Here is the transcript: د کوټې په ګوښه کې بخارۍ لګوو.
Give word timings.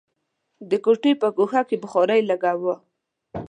د 0.69 0.71
کوټې 0.83 1.11
په 1.21 1.27
ګوښه 1.37 1.61
کې 1.69 1.75
بخارۍ 1.83 2.21
لګوو. 2.29 2.73